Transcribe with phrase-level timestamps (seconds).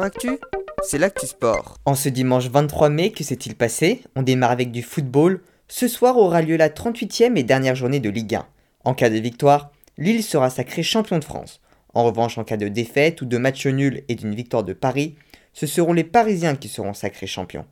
[0.00, 0.38] Actu,
[0.82, 1.76] c'est l'actu sport.
[1.84, 4.00] En ce dimanche 23 mai, que s'est-il passé?
[4.16, 5.42] On démarre avec du football.
[5.68, 8.46] Ce soir aura lieu la 38e et dernière journée de Ligue 1.
[8.84, 11.60] En cas de victoire, Lille sera sacré champion de France.
[11.92, 15.14] En revanche, en cas de défaite ou de match nul et d'une victoire de Paris,
[15.52, 17.66] ce seront les Parisiens qui seront sacrés champions.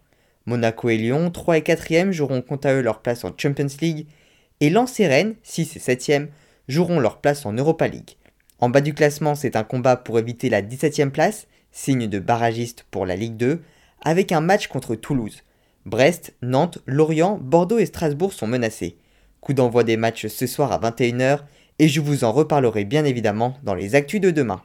[0.45, 4.07] Monaco et Lyon, 3 et 4e, joueront quant à eux leur place en Champions League,
[4.61, 6.29] et Lens et Rennes, 6 et 7e,
[6.69, 8.17] joueront leur place en Europa League.
[8.59, 12.87] En bas du classement, c'est un combat pour éviter la 17e place, signe de barragiste
[12.91, 13.61] pour la Ligue 2,
[14.03, 15.43] avec un match contre Toulouse.
[15.87, 18.97] Brest, Nantes, Lorient, Bordeaux et Strasbourg sont menacés.
[19.41, 21.41] Coup d'envoi des matchs ce soir à 21h
[21.79, 24.63] et je vous en reparlerai bien évidemment dans les actus de demain.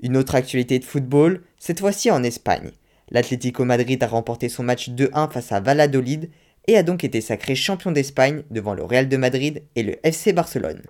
[0.00, 2.70] Une autre actualité de football, cette fois-ci en Espagne.
[3.10, 6.30] L'Atlético Madrid a remporté son match 2-1 face à Valladolid
[6.68, 10.32] et a donc été sacré champion d'Espagne devant le Real de Madrid et le FC
[10.32, 10.82] Barcelone.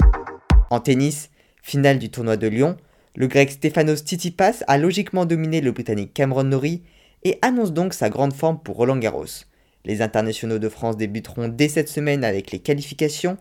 [0.70, 1.30] En tennis,
[1.62, 2.76] finale du tournoi de Lyon,
[3.18, 6.82] le grec Stefanos Tsitsipas a logiquement dominé le britannique Cameron Norrie
[7.24, 9.42] et annonce donc sa grande forme pour Roland Garros.
[9.84, 13.36] Les internationaux de France débuteront dès cette semaine avec les qualifications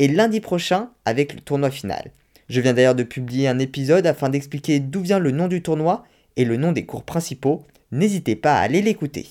[0.00, 2.10] et lundi prochain avec le tournoi final.
[2.48, 6.02] Je viens d'ailleurs de publier un épisode afin d'expliquer d'où vient le nom du tournoi
[6.36, 7.62] et le nom des cours principaux.
[7.92, 9.28] N'hésitez pas à aller l'écouter.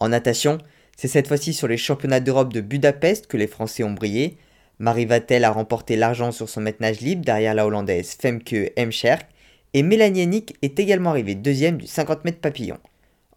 [0.00, 0.56] En natation,
[0.96, 4.38] c'est cette fois-ci sur les championnats d'Europe de Budapest que les Français ont brillé.
[4.82, 9.28] Marie Vatel a remporté l'argent sur son mètre nage libre derrière la Hollandaise Femke Hemscherk
[9.74, 12.78] et Mélanie Hennig est également arrivée deuxième du 50 mètres papillon.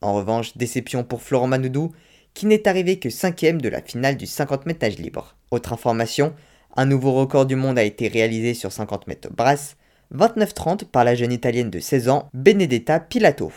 [0.02, 1.92] En revanche, déception pour Florent Manoudou
[2.34, 5.36] qui n'est arrivé que cinquième de la finale du 50 mètres nage libre.
[5.52, 6.34] Autre information,
[6.76, 9.78] un nouveau record du monde a été réalisé sur 50 mètres brasse,
[10.16, 13.52] 29-30 par la jeune italienne de 16 ans, Benedetta Pilato.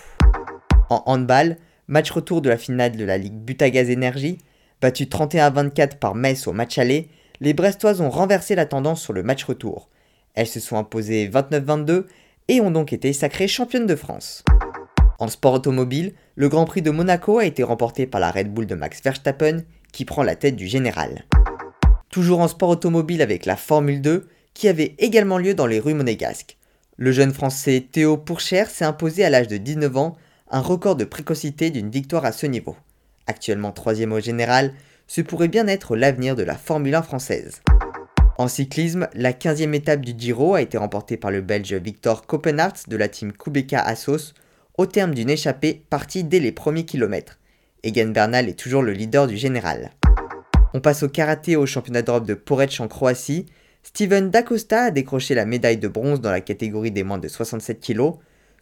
[0.90, 4.36] En handball, match retour de la finale de la Ligue Butagaz Energy,
[4.82, 7.08] battu 31-24 par Metz au match aller,
[7.40, 9.88] les Brestoises ont renversé la tendance sur le match retour.
[10.34, 12.04] Elles se sont imposées 29-22
[12.48, 14.42] et ont donc été sacrées championnes de France.
[15.18, 18.66] En sport automobile, le Grand Prix de Monaco a été remporté par la Red Bull
[18.66, 21.24] de Max Verstappen qui prend la tête du général.
[22.10, 25.94] Toujours en sport automobile avec la Formule 2 qui avait également lieu dans les rues
[25.94, 26.56] monégasques.
[26.96, 30.16] Le jeune français Théo Pourchère s'est imposé à l'âge de 19 ans
[30.50, 32.76] un record de précocité d'une victoire à ce niveau.
[33.26, 34.72] Actuellement troisième au général,
[35.08, 37.62] ce pourrait bien être l'avenir de la Formule 1 française.
[38.36, 42.84] En cyclisme, la 15e étape du Giro a été remportée par le Belge Victor Copenhardt
[42.86, 44.34] de la team Kubeka Assos
[44.76, 47.40] au terme d'une échappée partie dès les premiers kilomètres.
[47.82, 49.90] Egan Bernal est toujours le leader du général.
[50.74, 53.46] On passe au karaté au championnat d'Europe de Porec en Croatie.
[53.82, 57.80] Steven Dacosta a décroché la médaille de bronze dans la catégorie des moins de 67
[57.80, 58.12] kg,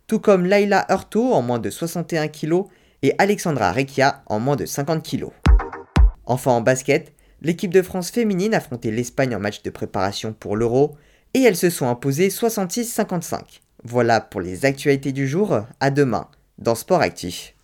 [0.07, 2.63] tout comme Laila Hurto en moins de 61 kg
[3.03, 5.27] et Alexandra Rekia en moins de 50 kg.
[6.27, 10.57] Enfin en basket, l'équipe de France féminine a affronté l'Espagne en match de préparation pour
[10.57, 10.97] l'Euro
[11.35, 13.61] et elles se sont imposées 66-55.
[13.85, 16.29] Voilà pour les actualités du jour, à demain
[16.59, 17.55] dans Sport Actif.